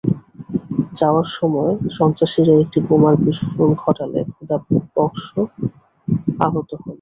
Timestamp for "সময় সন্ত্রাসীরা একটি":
1.37-2.79